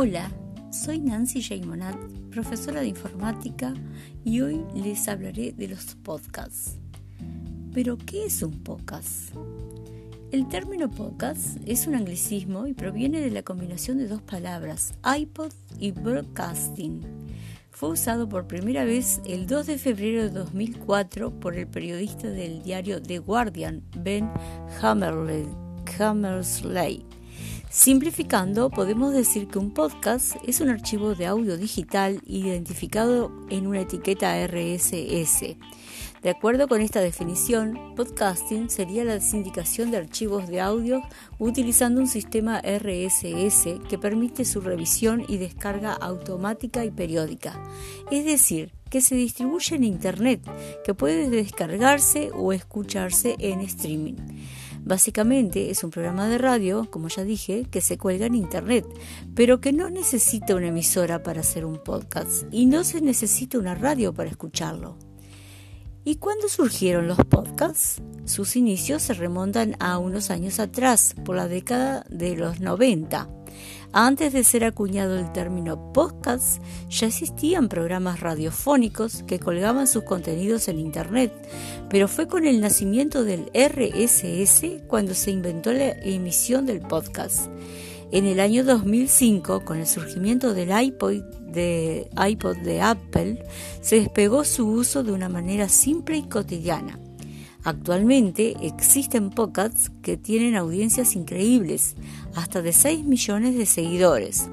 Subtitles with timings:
[0.00, 0.30] Hola,
[0.70, 1.96] soy Nancy Jaimonat,
[2.30, 3.74] profesora de informática
[4.24, 6.78] y hoy les hablaré de los podcasts.
[7.74, 9.34] Pero, ¿qué es un podcast?
[10.30, 15.52] El término podcast es un anglicismo y proviene de la combinación de dos palabras, iPod
[15.80, 17.00] y broadcasting.
[17.72, 22.62] Fue usado por primera vez el 2 de febrero de 2004 por el periodista del
[22.62, 24.30] diario The Guardian, Ben
[24.80, 25.44] Hammersley.
[27.70, 33.82] Simplificando, podemos decir que un podcast es un archivo de audio digital identificado en una
[33.82, 35.56] etiqueta RSS.
[36.22, 41.02] De acuerdo con esta definición, podcasting sería la sindicación de archivos de audio
[41.38, 47.62] utilizando un sistema RSS que permite su revisión y descarga automática y periódica,
[48.10, 50.40] es decir, que se distribuye en Internet,
[50.84, 54.16] que puede descargarse o escucharse en streaming.
[54.88, 58.86] Básicamente es un programa de radio, como ya dije, que se cuelga en Internet,
[59.34, 63.74] pero que no necesita una emisora para hacer un podcast y no se necesita una
[63.74, 64.96] radio para escucharlo.
[66.06, 68.00] ¿Y cuándo surgieron los podcasts?
[68.24, 73.37] Sus inicios se remontan a unos años atrás, por la década de los 90.
[73.92, 80.68] Antes de ser acuñado el término podcast, ya existían programas radiofónicos que colgaban sus contenidos
[80.68, 81.32] en Internet,
[81.88, 87.48] pero fue con el nacimiento del RSS cuando se inventó la emisión del podcast.
[88.10, 93.42] En el año 2005, con el surgimiento del iPod de, iPod de Apple,
[93.80, 96.98] se despegó su uso de una manera simple y cotidiana.
[97.64, 101.96] Actualmente existen podcasts que tienen audiencias increíbles,
[102.34, 104.48] hasta de 6 millones de seguidores.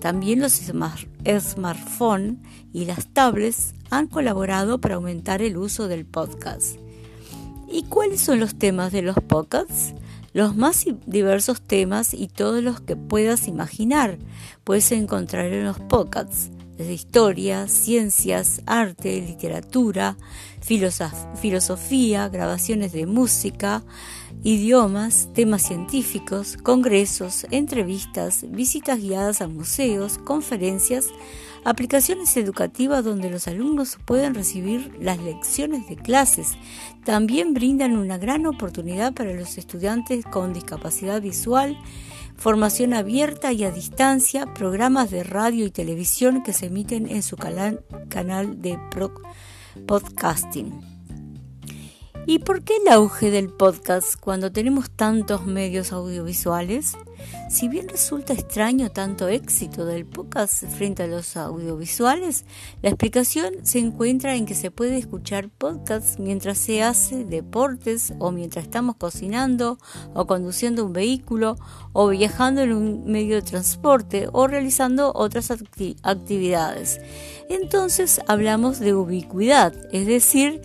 [0.00, 2.36] También los smartphones
[2.72, 6.76] y las tablets han colaborado para aumentar el uso del podcast.
[7.70, 9.94] ¿Y cuáles son los temas de los podcasts?
[10.32, 14.18] Los más diversos temas y todos los que puedas imaginar
[14.64, 20.16] puedes encontrar en los podcasts desde historia, ciencias, arte, literatura,
[20.60, 23.82] filosofía, grabaciones de música,
[24.42, 31.08] idiomas, temas científicos, congresos, entrevistas, visitas guiadas a museos, conferencias,
[31.64, 36.52] aplicaciones educativas donde los alumnos pueden recibir las lecciones de clases.
[37.04, 41.76] También brindan una gran oportunidad para los estudiantes con discapacidad visual
[42.36, 47.36] formación abierta y a distancia, programas de radio y televisión que se emiten en su
[47.36, 47.82] canal,
[48.62, 48.78] de
[49.86, 50.95] podcasting.
[52.28, 56.96] ¿Y por qué el auge del podcast cuando tenemos tantos medios audiovisuales?
[57.48, 62.44] Si bien resulta extraño tanto éxito del podcast frente a los audiovisuales,
[62.82, 68.32] la explicación se encuentra en que se puede escuchar podcasts mientras se hace deportes o
[68.32, 69.78] mientras estamos cocinando
[70.12, 71.56] o conduciendo un vehículo
[71.92, 77.00] o viajando en un medio de transporte o realizando otras actividades.
[77.48, 80.60] Entonces hablamos de ubicuidad, es decir,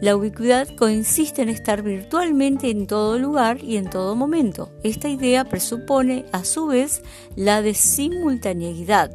[0.00, 4.70] la ubicuidad consiste en estar virtualmente en todo lugar y en todo momento.
[4.82, 7.02] Esta idea presupone, a su vez,
[7.34, 9.10] la de simultaneidad.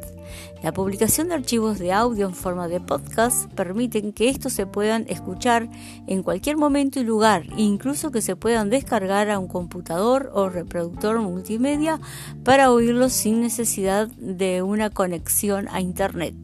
[0.62, 5.06] La publicación de archivos de audio en forma de podcast permiten que estos se puedan
[5.08, 5.68] escuchar
[6.06, 11.20] en cualquier momento y lugar, incluso que se puedan descargar a un computador o reproductor
[11.20, 12.00] multimedia
[12.44, 16.34] para oírlos sin necesidad de una conexión a Internet.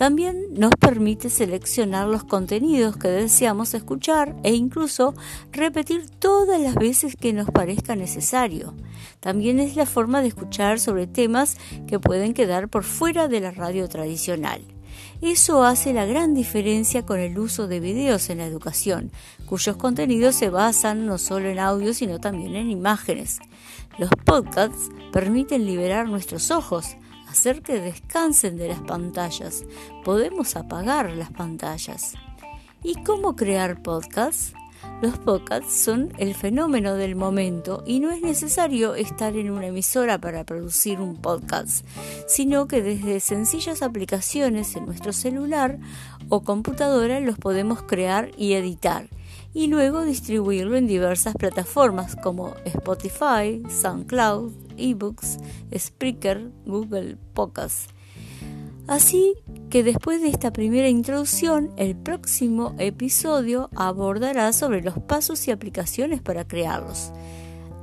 [0.00, 5.12] También nos permite seleccionar los contenidos que deseamos escuchar e incluso
[5.52, 8.72] repetir todas las veces que nos parezca necesario.
[9.20, 13.50] También es la forma de escuchar sobre temas que pueden quedar por fuera de la
[13.50, 14.62] radio tradicional.
[15.20, 19.12] Eso hace la gran diferencia con el uso de videos en la educación,
[19.44, 23.38] cuyos contenidos se basan no solo en audio, sino también en imágenes.
[23.98, 26.96] Los podcasts permiten liberar nuestros ojos,
[27.30, 29.64] hacer que descansen de las pantallas.
[30.04, 32.14] Podemos apagar las pantallas.
[32.82, 34.54] ¿Y cómo crear podcasts?
[35.00, 40.18] Los podcasts son el fenómeno del momento y no es necesario estar en una emisora
[40.18, 41.86] para producir un podcast,
[42.26, 45.78] sino que desde sencillas aplicaciones en nuestro celular
[46.28, 49.08] o computadora los podemos crear y editar
[49.52, 55.38] y luego distribuirlo en diversas plataformas como Spotify, SoundCloud, eBooks,
[55.76, 57.88] Spreaker, Google Podcasts.
[58.86, 59.34] Así
[59.70, 66.20] que después de esta primera introducción, el próximo episodio abordará sobre los pasos y aplicaciones
[66.20, 67.12] para crearlos.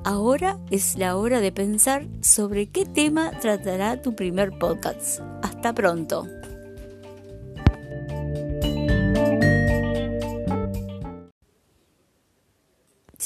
[0.03, 5.21] Ahora es la hora de pensar sobre qué tema tratará tu primer podcast.
[5.41, 6.27] Hasta pronto.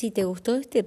[0.01, 0.83] Si te gustó este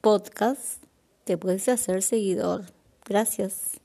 [0.00, 0.82] podcast,
[1.24, 2.64] te puedes hacer seguidor.
[3.04, 3.82] Gracias.